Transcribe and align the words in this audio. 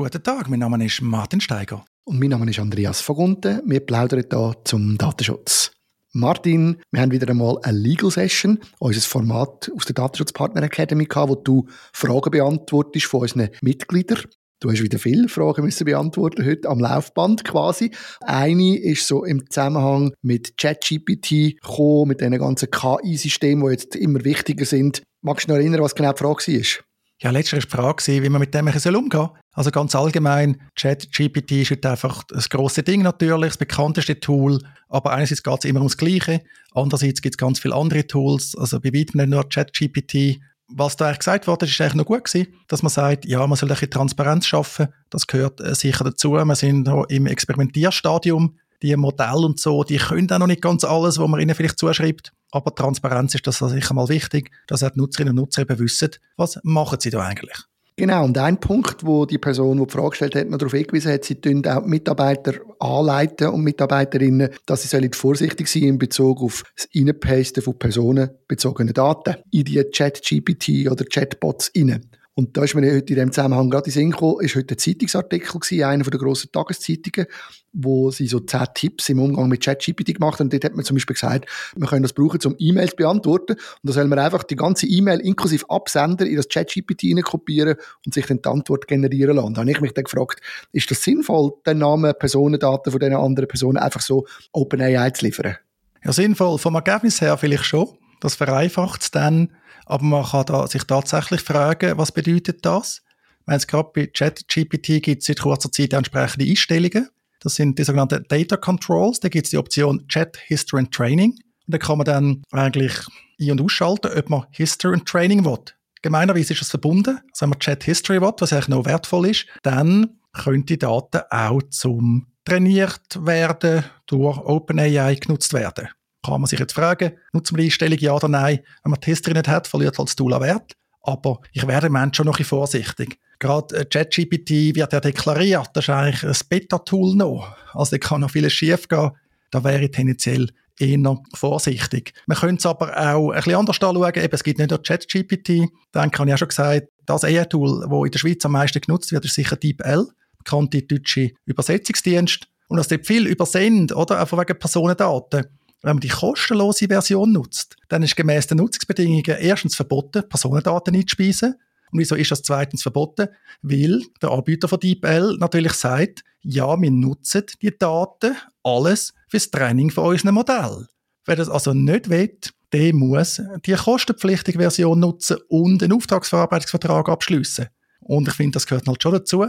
Guten 0.00 0.22
Tag, 0.22 0.48
mein 0.48 0.60
Name 0.60 0.86
ist 0.86 1.02
Martin 1.02 1.40
Steiger. 1.40 1.84
Und 2.04 2.20
mein 2.20 2.28
Name 2.28 2.48
ist 2.48 2.60
Andreas 2.60 3.00
Vogunten. 3.00 3.62
Wir 3.66 3.80
plaudern 3.80 4.22
hier 4.30 4.54
zum 4.62 4.96
Datenschutz. 4.96 5.72
Martin, 6.12 6.76
wir 6.92 7.00
haben 7.00 7.10
wieder 7.10 7.28
einmal 7.28 7.58
eine 7.64 7.76
Legal 7.76 8.08
Session, 8.12 8.60
unser 8.78 9.00
Format 9.00 9.68
aus 9.74 9.86
der 9.86 9.94
Datenschutzpartner 9.94 10.62
Academy 10.62 11.08
wo 11.12 11.34
du 11.34 11.66
Fragen 11.92 12.30
beantwortest 12.30 13.06
von 13.06 13.22
unseren 13.22 13.48
Mitgliedern. 13.60 14.22
Du 14.60 14.70
hast 14.70 14.80
wieder 14.80 15.00
viele 15.00 15.28
Fragen 15.28 15.64
müssen 15.64 15.84
beantworten 15.84 16.46
heute 16.46 16.68
am 16.68 16.78
Laufband 16.78 17.42
quasi. 17.42 17.90
Eine 18.20 18.78
ist 18.78 19.04
so 19.04 19.24
im 19.24 19.50
Zusammenhang 19.50 20.12
mit 20.22 20.56
ChatGPT 20.58 21.60
gekommen, 21.60 22.10
mit 22.10 22.20
diesen 22.20 22.38
ganzen 22.38 22.70
KI-Systemen, 22.70 23.64
die 23.64 23.72
jetzt 23.72 23.96
immer 23.96 24.24
wichtiger 24.24 24.64
sind. 24.64 25.02
Magst 25.22 25.42
du 25.42 25.48
dich 25.48 25.56
noch 25.56 25.60
erinnern, 25.60 25.82
was 25.82 25.96
genau 25.96 26.12
die 26.12 26.18
Frage 26.18 26.52
war? 26.52 26.87
Ja, 27.20 27.30
letztlich 27.30 27.64
war 27.72 27.94
die 27.94 28.02
Frage, 28.06 28.22
wie 28.22 28.28
man 28.28 28.38
mit 28.40 28.54
dem 28.54 28.68
umgehen 28.68 29.10
soll. 29.10 29.30
Also 29.52 29.72
ganz 29.72 29.96
allgemein, 29.96 30.60
ChatGPT 30.76 31.52
ist 31.52 31.72
heute 31.72 31.90
einfach 31.90 32.22
das 32.28 32.48
grosse 32.48 32.84
Ding 32.84 33.02
natürlich, 33.02 33.48
das 33.48 33.56
bekannteste 33.56 34.20
Tool, 34.20 34.60
aber 34.88 35.10
einerseits 35.10 35.42
geht 35.42 35.58
es 35.58 35.64
immer 35.64 35.80
ums 35.80 35.96
Gleiche, 35.96 36.42
andererseits 36.72 37.20
gibt 37.20 37.34
es 37.34 37.38
ganz 37.38 37.58
viele 37.58 37.74
andere 37.74 38.06
Tools, 38.06 38.56
also 38.56 38.78
bei 38.78 38.92
weitem 38.92 39.18
nicht 39.18 39.30
nur 39.30 39.48
ChatGPT. 39.48 40.40
Was 40.68 40.96
da 40.96 41.06
eigentlich 41.06 41.18
gesagt 41.18 41.48
wurde, 41.48 41.66
ist 41.66 41.80
eigentlich 41.80 41.94
noch 41.94 42.04
gut 42.04 42.24
gewesen, 42.24 42.54
dass 42.68 42.84
man 42.84 42.90
sagt, 42.90 43.24
ja, 43.24 43.44
man 43.44 43.56
soll 43.56 43.68
ein 43.68 43.74
bisschen 43.74 43.90
Transparenz 43.90 44.46
schaffen, 44.46 44.88
das 45.10 45.26
gehört 45.26 45.60
äh, 45.60 45.74
sicher 45.74 46.04
dazu, 46.04 46.34
wir 46.34 46.54
sind 46.54 46.86
noch 46.86 47.06
im 47.06 47.26
Experimentierstadium, 47.26 48.58
die 48.80 48.94
Modelle 48.94 49.44
und 49.46 49.58
so, 49.58 49.82
die 49.82 49.96
können 49.96 50.30
auch 50.30 50.38
noch 50.38 50.46
nicht 50.46 50.62
ganz 50.62 50.84
alles, 50.84 51.18
was 51.18 51.28
man 51.28 51.40
ihnen 51.40 51.56
vielleicht 51.56 51.80
zuschreibt. 51.80 52.32
Aber 52.50 52.74
Transparenz 52.74 53.34
ist 53.34 53.46
das 53.46 53.58
sicher 53.58 53.94
mal 53.94 54.08
wichtig, 54.08 54.50
dass 54.66 54.82
auch 54.82 54.90
die 54.90 54.98
Nutzerinnen 54.98 55.32
und 55.32 55.36
Nutzer 55.36 55.66
wissen, 55.78 56.10
was 56.36 56.58
machen 56.62 56.98
sie 57.00 57.10
da 57.10 57.20
eigentlich. 57.20 57.58
Genau, 57.98 58.24
und 58.24 58.38
ein 58.38 58.60
Punkt, 58.60 59.04
wo 59.04 59.26
die 59.26 59.38
Person, 59.38 59.78
die 59.78 59.84
die 59.84 59.92
Frage 59.92 60.10
gestellt 60.10 60.36
hat, 60.36 60.48
noch 60.48 60.58
darauf 60.58 60.72
hingewiesen 60.72 61.12
hat, 61.12 61.24
sie 61.24 61.40
tun 61.40 61.66
auch 61.66 61.84
Mitarbeiter 61.84 62.54
anleiten 62.78 63.48
und 63.48 63.64
Mitarbeiterinnen, 63.64 64.50
dass 64.66 64.88
sie 64.88 65.10
vorsichtig 65.14 65.66
sein 65.66 65.82
in 65.82 65.98
Bezug 65.98 66.40
auf 66.40 66.62
das 66.76 66.88
Einpasten 66.94 67.60
von 67.60 67.76
personenbezogenen 67.76 68.94
Daten 68.94 69.34
in 69.50 69.64
die 69.64 69.82
Chat-GPT 69.82 70.88
oder 70.88 71.04
Chatbots 71.06 71.72
rein. 71.76 72.08
Und 72.38 72.56
da 72.56 72.62
ist 72.62 72.76
mir 72.76 72.94
heute 72.94 73.14
in 73.14 73.18
dem 73.18 73.32
Zusammenhang 73.32 73.68
gerade 73.68 73.86
in 73.86 73.90
Sinn 73.90 74.10
gekommen, 74.12 74.36
ist 74.42 74.54
heute 74.54 74.76
ein 74.76 74.78
Zeitungsartikel 74.78 75.58
gewesen, 75.58 75.82
einer 75.82 76.04
von 76.04 76.12
der 76.12 76.20
grossen 76.20 76.52
Tageszeitungen, 76.52 77.26
wo 77.72 78.12
sie 78.12 78.28
so 78.28 78.38
zehn 78.38 78.64
Tipps 78.74 79.08
im 79.08 79.18
Umgang 79.18 79.48
mit 79.48 79.60
ChatGPT 79.60 80.14
gemacht 80.14 80.38
haben. 80.38 80.46
Und 80.46 80.52
dort 80.52 80.64
hat 80.64 80.76
man 80.76 80.84
zum 80.84 80.94
Beispiel 80.94 81.14
gesagt, 81.14 81.46
man 81.76 81.88
kann 81.88 82.00
das 82.00 82.12
brauchen, 82.12 82.38
um 82.44 82.54
E-Mails 82.56 82.94
beantworten. 82.94 83.54
Und 83.54 83.60
da 83.82 83.92
soll 83.92 84.06
man 84.06 84.20
einfach 84.20 84.44
die 84.44 84.54
ganze 84.54 84.86
E-Mail 84.86 85.18
inklusive 85.18 85.68
Absender 85.68 86.26
in 86.26 86.36
das 86.36 86.48
ChatGPT 86.48 87.20
kopieren 87.24 87.74
und 88.06 88.14
sich 88.14 88.26
dann 88.26 88.40
die 88.40 88.48
Antwort 88.48 88.86
generieren 88.86 89.34
lassen. 89.34 89.54
Da 89.54 89.62
habe 89.62 89.72
ich 89.72 89.80
mich 89.80 89.94
dann 89.94 90.04
gefragt, 90.04 90.40
ist 90.70 90.88
das 90.92 91.02
sinnvoll, 91.02 91.54
den 91.66 91.78
Namen, 91.78 92.14
Personendaten 92.16 92.92
von 92.92 93.00
diesen 93.00 93.16
anderen 93.16 93.48
Personen 93.48 93.78
einfach 93.78 94.00
so 94.00 94.28
OpenAI 94.52 95.10
zu 95.10 95.24
liefern? 95.24 95.56
Ja, 96.04 96.12
sinnvoll. 96.12 96.56
Vom 96.58 96.76
Ergebnis 96.76 97.20
her 97.20 97.36
vielleicht 97.36 97.64
schon. 97.64 97.98
Das 98.20 98.34
vereinfacht 98.34 99.02
es 99.02 99.10
dann 99.10 99.50
aber 99.88 100.04
man 100.04 100.24
kann 100.24 100.44
da 100.44 100.66
sich 100.66 100.84
tatsächlich 100.84 101.40
fragen, 101.40 101.96
was 101.96 102.12
bedeutet 102.12 102.64
das? 102.64 103.02
Wenn 103.46 103.56
es 103.56 103.66
gerade 103.66 103.90
bei 103.94 104.06
ChatGPT 104.06 105.02
gibt 105.02 105.22
es 105.22 105.26
seit 105.26 105.40
kurzer 105.40 105.72
Zeit 105.72 105.94
entsprechende 105.94 106.44
Einstellungen. 106.44 107.08
Das 107.40 107.54
sind 107.54 107.78
die 107.78 107.84
sogenannten 107.84 108.24
Data 108.28 108.58
Controls. 108.58 109.20
Da 109.20 109.30
gibt 109.30 109.46
es 109.46 109.50
die 109.50 109.56
Option 109.56 110.06
Chat 110.08 110.36
History 110.36 110.80
and 110.80 110.92
Training. 110.92 111.30
Und 111.30 111.74
da 111.74 111.78
kann 111.78 111.96
man 111.96 112.04
dann 112.04 112.42
eigentlich 112.50 112.92
ein- 113.40 113.52
und 113.52 113.62
ausschalten, 113.62 114.10
ob 114.14 114.28
man 114.28 114.46
History 114.50 114.92
and 114.92 115.06
Training 115.06 115.46
will. 115.46 115.58
Gemeinerweise 116.02 116.52
ist 116.52 116.62
es 116.62 116.70
verbunden. 116.70 117.20
Also 117.30 117.42
wenn 117.42 117.50
man 117.50 117.58
Chat 117.58 117.84
History 117.84 118.20
will, 118.20 118.32
was 118.38 118.52
eigentlich 118.52 118.68
noch 118.68 118.84
wertvoll 118.84 119.28
ist, 119.28 119.46
dann 119.62 120.18
können 120.34 120.66
die 120.66 120.78
Daten 120.78 121.22
auch 121.30 121.62
zum 121.70 122.26
trainiert 122.44 123.18
werden, 123.26 123.84
durch 124.06 124.38
OpenAI 124.38 125.14
genutzt 125.14 125.54
werden 125.54 125.88
kann 126.24 126.40
man 126.40 126.46
sich 126.46 126.58
jetzt 126.58 126.72
fragen, 126.72 127.12
nutzt 127.32 127.52
man 127.52 127.60
die 127.60 127.66
Einstellung 127.66 127.98
ja 127.98 128.12
oder 128.12 128.28
nein? 128.28 128.60
Wenn 128.82 128.90
man 128.90 129.00
History 129.02 129.34
nicht 129.34 129.48
hat, 129.48 129.66
verliert 129.66 129.98
halt 129.98 130.08
das 130.08 130.16
Tool 130.16 130.34
an 130.34 130.42
Wert. 130.42 130.72
Aber 131.02 131.40
ich 131.52 131.66
wäre 131.66 131.86
im 131.86 131.92
Moment 131.92 132.16
schon 132.16 132.26
noch 132.26 132.34
ein 132.34 132.38
bisschen 132.38 132.58
vorsichtig. 132.58 133.18
Gerade 133.38 133.76
äh, 133.76 133.84
ChatGPT 133.84 134.74
wird 134.74 134.92
ja 134.92 135.00
deklariert, 135.00 135.70
das 135.74 135.84
ist 135.84 135.90
eigentlich 135.90 136.24
ein 136.24 136.36
Beta-Tool 136.48 137.14
noch. 137.14 137.56
Also 137.72 137.96
da 137.96 137.98
kann 137.98 138.20
noch 138.20 138.30
vieles 138.30 138.52
schief 138.52 138.88
gehen. 138.88 139.12
Da 139.50 139.64
wäre 139.64 139.84
ich 139.84 139.92
tendenziell 139.92 140.50
eher 140.78 141.18
vorsichtig. 141.34 142.12
Man 142.26 142.36
könnte 142.36 142.58
es 142.58 142.66
aber 142.66 142.96
auch 142.96 143.30
ein 143.30 143.36
bisschen 143.36 143.54
anders 143.54 143.80
anschauen. 143.80 144.12
Eben, 144.14 144.34
es 144.34 144.44
gibt 144.44 144.58
nicht 144.58 144.70
nur 144.70 144.82
ChatGPT. 144.82 145.68
Dann 145.92 146.10
habe 146.12 146.28
ich 146.28 146.34
auch 146.34 146.38
schon 146.38 146.48
gesagt, 146.48 146.88
das 147.06 147.24
AI-Tool, 147.24 147.86
das 147.88 148.04
in 148.04 148.10
der 148.10 148.18
Schweiz 148.18 148.44
am 148.44 148.52
meisten 148.52 148.80
genutzt 148.80 149.12
wird, 149.12 149.24
ist 149.24 149.34
sicher 149.34 149.56
DeepL, 149.56 150.08
bekannte 150.38 150.82
deutsche 150.82 151.30
Übersetzungsdienst. 151.46 152.48
Und 152.68 152.76
das 152.76 152.88
dort 152.88 153.06
viel 153.06 153.26
übersendet, 153.26 153.96
oder? 153.96 154.22
Auch 154.22 154.32
wegen 154.32 154.58
Personendaten 154.58 155.46
wenn 155.82 155.96
man 155.96 156.00
die 156.00 156.08
kostenlose 156.08 156.88
Version 156.88 157.32
nutzt, 157.32 157.76
dann 157.88 158.02
ist 158.02 158.16
gemäß 158.16 158.46
den 158.48 158.58
Nutzungsbedingungen 158.58 159.38
erstens 159.40 159.76
verboten, 159.76 160.28
Personendaten 160.28 160.94
einzuspeisen. 160.94 161.54
Und 161.90 162.00
wieso 162.00 162.16
ist 162.16 162.30
das 162.30 162.42
zweitens 162.42 162.82
verboten? 162.82 163.28
Weil 163.62 164.02
der 164.20 164.30
Anbieter 164.30 164.68
von 164.68 164.80
DeepL 164.80 165.36
natürlich 165.38 165.72
sagt, 165.72 166.24
ja, 166.40 166.80
wir 166.80 166.90
nutzen 166.90 167.44
die 167.62 167.76
Daten 167.76 168.36
alles 168.62 169.14
fürs 169.28 169.50
Training 169.50 169.90
von 169.90 170.06
unserem 170.06 170.34
Modell. 170.34 170.86
Wer 171.24 171.36
das 171.36 171.48
also 171.48 171.72
nicht 171.72 172.10
will, 172.10 172.36
der 172.72 172.94
muss 172.94 173.40
die 173.64 173.72
kostenpflichtige 173.72 174.58
Version 174.58 175.00
nutzen 175.00 175.38
und 175.48 175.82
einen 175.82 175.92
Auftragsverarbeitungsvertrag 175.92 177.08
abschließen. 177.08 177.68
Und 178.00 178.28
ich 178.28 178.34
finde, 178.34 178.52
das 178.52 178.66
gehört 178.66 178.86
halt 178.86 179.02
schon 179.02 179.12
dazu 179.12 179.46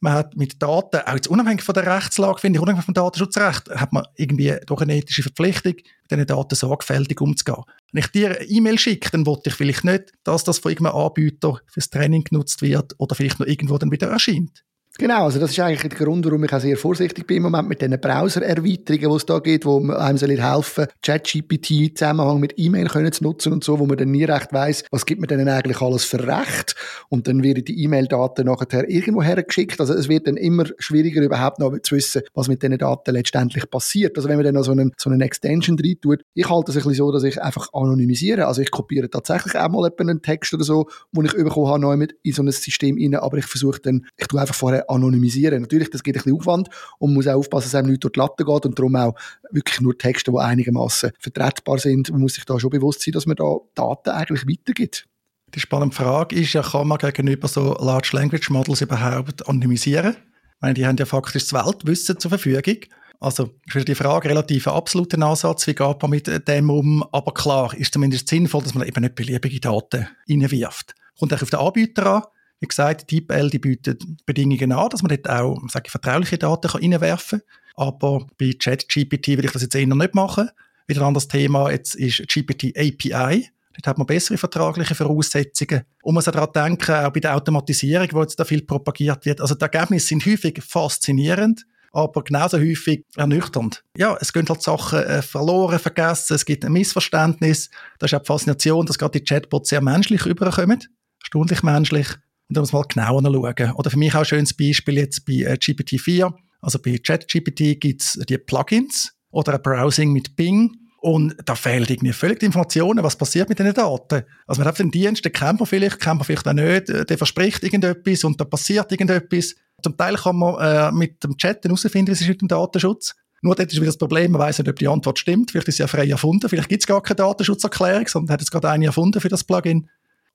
man 0.00 0.14
hat 0.14 0.36
mit 0.36 0.60
Daten, 0.62 1.00
auch 1.06 1.14
jetzt 1.14 1.28
unabhängig 1.28 1.62
von 1.62 1.74
der 1.74 1.86
Rechtslage, 1.86 2.40
finde 2.40 2.56
ich, 2.56 2.62
unabhängig 2.62 2.86
vom 2.86 2.94
Datenschutzrecht, 2.94 3.70
hat 3.70 3.92
man 3.92 4.04
irgendwie 4.16 4.56
doch 4.66 4.80
eine 4.80 4.96
ethische 4.96 5.22
Verpflichtung, 5.22 5.74
mit 5.74 6.10
diesen 6.10 6.26
Daten 6.26 6.54
sorgfältig 6.54 7.20
umzugehen. 7.20 7.64
Wenn 7.92 8.02
ich 8.02 8.08
dir 8.08 8.36
eine 8.36 8.44
E-Mail 8.44 8.78
schicke, 8.78 9.10
dann 9.10 9.26
wollte 9.26 9.50
ich 9.50 9.54
vielleicht 9.54 9.84
nicht, 9.84 10.12
dass 10.24 10.44
das 10.44 10.58
von 10.58 10.72
irgendeinem 10.72 10.96
Anbieter 10.96 11.60
fürs 11.66 11.90
Training 11.90 12.24
genutzt 12.24 12.62
wird 12.62 12.94
oder 12.98 13.14
vielleicht 13.14 13.40
noch 13.40 13.46
irgendwo 13.46 13.76
dann 13.78 13.90
wieder 13.90 14.08
erscheint. 14.08 14.64
Genau, 15.00 15.24
also 15.24 15.40
das 15.40 15.52
ist 15.52 15.60
eigentlich 15.60 15.80
der 15.80 16.06
Grund, 16.06 16.26
warum 16.26 16.44
ich 16.44 16.52
auch 16.52 16.60
sehr 16.60 16.76
vorsichtig 16.76 17.26
bin 17.26 17.38
im 17.38 17.44
Moment 17.44 17.70
mit 17.70 17.80
diesen 17.80 17.98
Browser-Erweiterungen, 17.98 19.08
die 19.10 19.16
es 19.16 19.24
da 19.24 19.38
gibt, 19.38 19.64
wo 19.64 19.78
einem 19.92 20.18
helfen 20.18 20.88
ChatGPT 21.00 21.70
im 21.70 21.96
Zusammenhang 21.96 22.38
mit 22.38 22.52
E-Mail 22.58 23.10
zu 23.10 23.24
nutzen 23.24 23.54
und 23.54 23.64
so, 23.64 23.78
wo 23.78 23.86
man 23.86 23.96
dann 23.96 24.10
nie 24.10 24.24
recht 24.24 24.52
weiss, 24.52 24.84
was 24.90 25.06
gibt 25.06 25.22
man 25.22 25.28
denn 25.28 25.48
eigentlich 25.48 25.80
alles 25.80 26.04
für 26.04 26.22
Recht 26.28 26.74
und 27.08 27.26
dann 27.26 27.42
werden 27.42 27.64
die 27.64 27.82
E-Mail-Daten 27.82 28.44
nachher 28.44 28.90
irgendwo 28.90 29.22
hergeschickt. 29.22 29.80
Also 29.80 29.94
es 29.94 30.10
wird 30.10 30.26
dann 30.26 30.36
immer 30.36 30.66
schwieriger 30.76 31.22
überhaupt 31.22 31.60
noch 31.60 31.74
zu 31.82 31.96
wissen, 31.96 32.20
was 32.34 32.48
mit 32.48 32.62
diesen 32.62 32.76
Daten 32.76 33.14
letztendlich 33.14 33.70
passiert. 33.70 34.18
Also 34.18 34.28
wenn 34.28 34.36
man 34.36 34.44
dann 34.44 34.56
noch 34.56 34.64
so 34.64 34.72
einen, 34.72 34.92
so 34.98 35.08
einen 35.08 35.22
Extension 35.22 35.78
drin 35.78 35.96
tut, 36.02 36.20
ich 36.34 36.46
halte 36.50 36.72
es 36.72 36.76
ein 36.76 36.82
bisschen 36.82 36.96
so, 36.96 37.10
dass 37.10 37.22
ich 37.22 37.40
einfach 37.40 37.68
anonymisiere. 37.72 38.46
Also 38.46 38.60
ich 38.60 38.70
kopiere 38.70 39.08
tatsächlich 39.08 39.56
auch 39.56 39.70
mal 39.70 39.90
einen 39.98 40.20
Text 40.20 40.52
oder 40.52 40.64
so, 40.64 40.90
den 41.12 41.24
ich 41.24 41.32
bekommen 41.32 41.68
habe, 41.68 41.80
neu 41.80 41.96
mit 41.96 42.16
in 42.22 42.34
so 42.34 42.42
ein 42.42 42.50
System 42.50 42.98
rein, 43.00 43.14
aber 43.14 43.38
ich 43.38 43.46
versuche 43.46 43.80
dann, 43.80 44.04
ich 44.18 44.26
tue 44.26 44.38
einfach 44.38 44.54
vorher 44.54 44.89
anonymisieren. 44.90 45.62
Natürlich, 45.62 45.90
das 45.90 46.02
gibt 46.02 46.16
ein 46.16 46.22
bisschen 46.22 46.38
Aufwand 46.38 46.68
und 46.98 47.10
man 47.10 47.14
muss 47.16 47.26
auch 47.26 47.36
aufpassen, 47.36 47.66
dass 47.66 47.74
einem 47.74 47.90
nicht 47.90 48.04
durch 48.04 48.12
die 48.12 48.20
Latte 48.20 48.44
geht 48.44 48.66
und 48.66 48.78
darum 48.78 48.96
auch 48.96 49.14
wirklich 49.50 49.80
nur 49.80 49.96
Texte, 49.96 50.30
die 50.30 50.38
einigermaßen 50.38 51.12
vertretbar 51.18 51.78
sind. 51.78 52.10
Man 52.10 52.20
muss 52.20 52.34
sich 52.34 52.44
da 52.44 52.58
schon 52.58 52.70
bewusst 52.70 53.02
sein, 53.02 53.12
dass 53.12 53.26
man 53.26 53.36
da 53.36 53.56
Daten 53.74 54.10
eigentlich 54.10 54.46
weitergibt. 54.46 55.06
Die 55.54 55.60
spannende 55.60 55.94
Frage 55.94 56.36
ist 56.36 56.52
ja, 56.52 56.62
kann 56.62 56.86
man 56.86 56.98
gegenüber 56.98 57.48
so 57.48 57.74
Large 57.80 58.10
Language 58.12 58.50
Models 58.50 58.82
überhaupt 58.82 59.48
anonymisieren? 59.48 60.16
Ich 60.16 60.60
meine, 60.60 60.74
die 60.74 60.86
haben 60.86 60.96
ja 60.96 61.06
faktisch 61.06 61.48
das 61.48 61.52
Weltwissen 61.52 62.18
zur 62.20 62.30
Verfügung. 62.30 62.76
Also 63.18 63.50
ist 63.74 63.88
die 63.88 63.94
Frage 63.94 64.30
relativ 64.30 64.66
absoluter 64.66 65.20
Ansatz, 65.22 65.66
wie 65.66 65.74
geht 65.74 66.02
man 66.02 66.10
mit 66.10 66.48
dem 66.48 66.70
um? 66.70 67.04
Aber 67.12 67.34
klar, 67.34 67.74
ist 67.76 67.92
zumindest 67.92 68.28
sinnvoll, 68.28 68.62
dass 68.62 68.74
man 68.74 68.86
eben 68.86 69.02
nicht 69.02 69.14
beliebige 69.14 69.60
Daten 69.60 70.08
reinwirft. 70.28 70.94
Kommt 71.18 71.34
auch 71.34 71.42
auf 71.42 71.50
den 71.50 71.60
Anbieter 71.60 72.06
an. 72.06 72.22
Wie 72.60 72.68
gesagt, 72.68 73.10
DeepL 73.10 73.50
die 73.50 73.58
bietet 73.58 74.04
Bedingungen 74.26 74.72
an, 74.72 74.90
dass 74.90 75.02
man 75.02 75.08
dort 75.08 75.28
auch 75.28 75.58
sage 75.68 75.84
ich, 75.86 75.90
vertrauliche 75.90 76.38
Daten 76.38 76.68
reinwerfen 76.68 77.40
kann. 77.40 77.48
Aber 77.76 78.26
bei 78.38 78.52
ChatGPT 78.52 79.28
will 79.28 79.46
ich 79.46 79.52
das 79.52 79.62
jetzt 79.62 79.74
eher 79.74 79.86
nicht 79.86 80.14
machen. 80.14 80.50
Wieder 80.86 81.00
ein 81.00 81.08
anderes 81.08 81.28
Thema 81.28 81.70
jetzt 81.70 81.94
ist 81.94 82.26
GPT 82.28 82.76
API. 82.76 83.48
Dort 83.74 83.86
hat 83.86 83.98
man 83.98 84.06
bessere 84.06 84.36
vertragliche 84.36 84.94
Voraussetzungen. 84.94 85.82
Und 86.02 86.14
man 86.14 86.16
muss 86.16 86.28
auch 86.28 86.32
daran 86.32 86.52
denken, 86.52 86.92
auch 86.92 87.12
bei 87.12 87.20
der 87.20 87.34
Automatisierung, 87.34 88.08
wo 88.12 88.20
jetzt 88.20 88.38
da 88.38 88.44
viel 88.44 88.62
propagiert 88.62 89.24
wird. 89.24 89.40
Also 89.40 89.54
die 89.54 89.62
Ergebnisse 89.62 90.08
sind 90.08 90.26
häufig 90.26 90.62
faszinierend, 90.62 91.64
aber 91.92 92.22
genauso 92.22 92.58
häufig 92.58 93.04
ernüchternd. 93.16 93.82
Ja, 93.96 94.16
es 94.20 94.32
gehen 94.32 94.48
halt 94.48 94.62
Sachen 94.62 94.98
äh, 94.98 95.22
verloren, 95.22 95.78
vergessen, 95.78 96.34
es 96.34 96.44
gibt 96.44 96.64
ein 96.64 96.72
Missverständnis. 96.72 97.70
Das 97.98 98.12
ist 98.12 98.18
auch 98.18 98.22
die 98.22 98.26
Faszination, 98.26 98.84
dass 98.84 98.98
gerade 98.98 99.18
die 99.18 99.24
Chatbots 99.24 99.70
sehr 99.70 99.80
menschlich 99.80 100.26
überkommen. 100.26 100.80
Erstaunlich 101.20 101.62
menschlich. 101.62 102.08
Und 102.50 102.56
da 102.56 102.62
muss 102.62 102.72
man 102.72 102.82
mal 102.82 102.88
genauer 102.88 103.48
anschauen. 103.48 103.72
Oder 103.76 103.90
für 103.90 103.96
mich 103.96 104.12
auch 104.12 104.18
ein 104.18 104.24
schönes 104.24 104.54
Beispiel 104.54 104.96
jetzt 104.96 105.24
bei 105.24 105.34
äh, 105.34 105.54
GPT-4. 105.54 106.32
Also 106.60 106.80
bei 106.80 106.98
ChatGPT 106.98 107.80
gibt 107.80 108.02
es 108.02 108.18
die 108.28 108.38
Plugins 108.38 109.12
oder 109.30 109.54
ein 109.54 109.62
Browsing 109.62 110.12
mit 110.12 110.34
Bing. 110.34 110.72
Und 111.00 111.36
da 111.46 111.54
fehlt 111.54 111.90
irgendwie 111.90 112.12
völlig 112.12 112.40
die 112.40 112.46
Informationen, 112.46 113.04
was 113.04 113.16
passiert 113.16 113.48
mit 113.48 113.60
diesen 113.60 113.72
Daten. 113.72 114.24
Also 114.48 114.60
man 114.60 114.66
hat 114.68 114.80
den 114.80 114.90
Dienst, 114.90 115.24
den 115.24 115.32
kennt 115.32 115.60
man 115.60 115.66
vielleicht, 115.66 116.00
kennt 116.00 116.16
man 116.16 116.24
vielleicht 116.24 116.48
auch 116.48 116.52
nicht, 116.52 116.88
der 116.88 117.16
verspricht 117.16 117.62
irgendetwas 117.62 118.24
und 118.24 118.38
da 118.40 118.44
passiert 118.44 118.90
irgendetwas. 118.90 119.54
Zum 119.80 119.96
Teil 119.96 120.16
kann 120.16 120.36
man 120.36 120.58
äh, 120.58 120.92
mit 120.92 121.22
dem 121.22 121.36
Chat 121.36 121.64
herausfinden, 121.64 122.10
was 122.10 122.20
ist 122.20 122.28
mit 122.28 122.42
dem 122.42 122.48
Datenschutz. 122.48 123.14
Nur 123.42 123.54
dort 123.54 123.70
ist 123.70 123.76
wieder 123.76 123.86
das 123.86 123.96
Problem, 123.96 124.32
man 124.32 124.40
weiß 124.40 124.58
nicht, 124.58 124.68
ob 124.68 124.76
die 124.76 124.88
Antwort 124.88 125.18
stimmt. 125.18 125.52
Vielleicht 125.52 125.68
ist 125.68 125.76
sie 125.76 125.84
ja 125.84 125.86
frei 125.86 126.08
erfunden. 126.08 126.48
Vielleicht 126.48 126.68
gibt 126.68 126.82
es 126.82 126.86
gar 126.86 127.00
keine 127.00 127.16
Datenschutzerklärung, 127.16 128.08
sondern 128.08 128.34
hat 128.34 128.42
es 128.42 128.50
gerade 128.50 128.68
eine 128.68 128.86
erfunden 128.86 129.20
für 129.20 129.28
das 129.28 129.44
Plugin. 129.44 129.88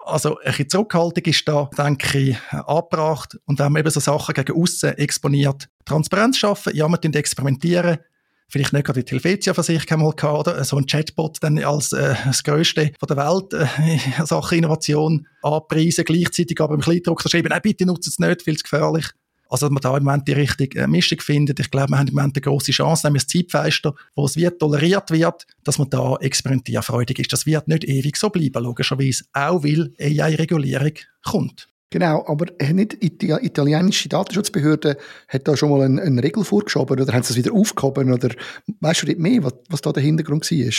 Also 0.06 0.38
ein 0.38 0.46
bisschen 0.46 0.69
Zurückhaltung 0.69 1.24
ist 1.25 1.48
da, 1.48 1.69
denke 1.78 2.19
ich, 2.19 2.38
angebracht. 2.52 3.38
Und 3.46 3.60
wenn 3.60 3.72
man 3.72 3.80
eben 3.80 3.90
so 3.90 4.00
Sachen 4.00 4.34
gegen 4.34 4.62
außen 4.62 4.98
exponiert, 4.98 5.68
Transparenz 5.84 6.38
schaffen, 6.38 6.75
ja, 6.75 6.88
man 6.88 7.02
experimentieren, 7.02 7.98
vielleicht 8.48 8.74
nicht 8.74 8.86
gerade 8.86 9.04
die 9.04 9.12
Helvetia 9.12 9.54
für 9.54 9.63
sich 9.63 9.90
mal 9.92 10.12
gehabt, 10.12 10.48
oder? 10.48 10.63
So 10.63 10.78
ein 10.78 10.86
Chatbot 10.86 11.38
dann 11.42 11.57
als 11.63 11.92
äh, 11.94 12.16
das 12.25 12.44
Größte 12.44 12.92
der 13.10 13.18
Welt 13.18 13.54
äh, 13.54 14.25
Sache 14.25 14.56
Innovation 14.56 15.28
anpreisen, 15.42 16.06
gleichzeitig 16.06 16.60
aber 16.62 16.75
im 16.75 16.81
Kleindruck 16.81 17.22
schreiben, 17.22 17.50
nein, 17.50 17.62
bitte 17.63 17.86
nutzt 17.86 18.07
es 18.07 18.19
nicht, 18.19 18.44
viel 18.44 18.57
zu 18.57 18.63
gefährlich. 18.63 19.07
Also, 19.50 19.68
dass 19.68 19.74
man 19.74 19.81
da 19.81 19.97
im 19.97 20.03
Moment 20.03 20.27
die 20.27 20.33
richtige 20.33 20.80
äh, 20.80 20.88
Mischung 20.88 21.19
findet. 21.19 21.59
Ich 21.59 21.69
glaube, 21.71 21.92
wir 21.92 22.00
haben 22.00 22.07
im 22.07 22.15
Moment 22.15 22.36
eine 22.36 22.42
grosse 22.42 22.71
Chance, 22.71 23.07
nämlich 23.07 23.24
das 23.24 23.31
Zeitfenster, 23.31 23.94
wo 24.15 24.25
es 24.25 24.36
wird 24.36 24.59
toleriert 24.59 25.12
wird, 25.12 25.45
dass 25.63 25.77
man 25.77 25.89
da 25.89 26.15
experimentierfreudig 26.18 27.19
ist. 27.19 27.33
Das 27.33 27.45
wird 27.45 27.68
nicht 27.68 27.83
ewig 27.83 28.18
so 28.18 28.30
bleiben, 28.30 28.63
logischerweise. 28.63 29.25
Auch 29.33 29.63
weil 29.63 29.92
AI-Regulierung 30.00 30.94
kommt. 31.24 31.68
Genau, 31.92 32.25
aber 32.27 32.47
nicht 32.74 33.01
die 33.01 33.30
italienische 33.30 34.09
Datenschutzbehörde 34.09 34.97
hat 35.30 35.47
da 35.47 35.56
schon 35.56 35.69
mal 35.69 35.83
eine, 35.83 36.01
eine 36.01 36.21
Regel 36.21 36.44
vorgeschoben 36.44 37.00
oder 37.00 37.13
haben 37.13 37.24
sie 37.24 37.30
das 37.30 37.38
wieder 37.38 37.53
aufgehoben 37.53 38.12
oder 38.12 38.30
weißt 38.81 39.03
du 39.03 39.07
nicht 39.07 39.19
mehr, 39.19 39.44
was, 39.44 39.53
was 39.69 39.81
da 39.81 39.94
der 39.94 40.03
Hintergrund 40.03 40.50
war? 40.51 40.74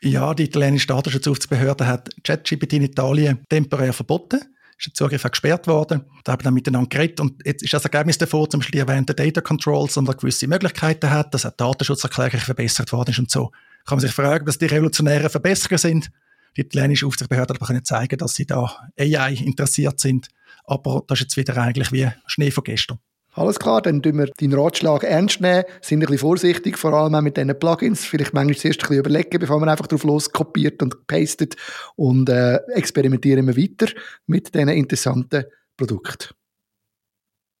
Ja, 0.00 0.32
die 0.32 0.44
italienische 0.44 0.86
Datenschutzbehörde 0.86 1.86
hat 1.86 2.10
ChatGPT 2.22 2.74
in 2.74 2.82
Italien 2.84 3.40
temporär 3.48 3.92
verboten 3.92 4.40
ist 4.78 4.86
der 4.86 4.94
Zugriff 4.94 5.24
auch 5.24 5.30
gesperrt 5.30 5.66
worden. 5.66 6.04
Da 6.24 6.32
haben 6.32 6.40
wir 6.40 6.44
dann 6.44 6.54
miteinander 6.54 6.88
geredet 6.88 7.20
und 7.20 7.44
jetzt 7.44 7.62
ist 7.62 7.74
das 7.74 7.84
Ergebnis 7.84 8.18
davor, 8.18 8.48
zum 8.48 8.60
Beispiel 8.60 8.80
die 8.80 8.88
erwähnten 8.88 9.14
Data 9.14 9.40
Controls, 9.40 9.96
und 9.96 10.18
gewisse 10.18 10.46
Möglichkeiten 10.46 11.10
hat, 11.10 11.34
dass 11.34 11.44
auch 11.44 11.50
die 11.50 11.56
Datenschutzerklärung 11.56 12.40
verbessert 12.40 12.92
worden 12.92 13.10
ist 13.10 13.18
und 13.18 13.30
so. 13.30 13.50
Kann 13.84 13.96
man 13.96 14.00
sich 14.00 14.12
fragen, 14.12 14.46
was 14.46 14.58
die 14.58 14.66
revolutionären 14.66 15.30
Verbesserungen 15.30 15.78
sind. 15.78 16.10
Die 16.56 16.62
italienische 16.62 17.06
Aufsichtsbehörde 17.06 17.54
hat 17.54 17.62
aber 17.62 17.84
zeigen, 17.84 18.18
dass 18.18 18.34
sie 18.34 18.46
da 18.46 18.88
AI 18.98 19.34
interessiert 19.34 19.98
sind. 20.00 20.28
Aber 20.64 21.02
das 21.06 21.18
ist 21.18 21.24
jetzt 21.24 21.36
wieder 21.36 21.56
eigentlich 21.56 21.92
wie 21.92 22.08
Schnee 22.26 22.50
von 22.50 22.64
gestern. 22.64 22.98
Alles 23.32 23.58
klar, 23.58 23.82
dann 23.82 24.02
tun 24.02 24.18
wir 24.18 24.26
deinen 24.26 24.54
Ratschlag 24.54 25.04
ernst 25.04 25.40
nehmen, 25.40 25.64
sind 25.80 25.98
ein 25.98 26.06
bisschen 26.06 26.18
vorsichtig, 26.18 26.76
vor 26.76 26.92
allem 26.92 27.14
auch 27.14 27.20
mit 27.20 27.36
diesen 27.36 27.56
Plugins. 27.58 28.04
Vielleicht 28.04 28.34
manchmal 28.34 28.56
zuerst 28.56 28.80
ein 28.80 28.88
bisschen 28.88 28.98
überlegen, 28.98 29.38
bevor 29.38 29.60
man 29.60 29.68
einfach 29.68 29.86
drauf 29.86 30.02
los 30.04 30.32
kopiert 30.32 30.82
und 30.82 31.06
pastet 31.06 31.54
und 31.94 32.28
äh, 32.28 32.56
experimentieren 32.74 33.46
wir 33.46 33.56
weiter 33.56 33.92
mit 34.26 34.54
diesen 34.54 34.68
interessanten 34.70 35.44
Produkten. 35.76 36.37